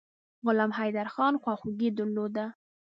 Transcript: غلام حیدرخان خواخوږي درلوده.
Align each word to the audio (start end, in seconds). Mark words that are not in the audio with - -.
غلام 0.45 0.71
حیدرخان 0.79 1.33
خواخوږي 1.43 1.89
درلوده. 1.97 2.45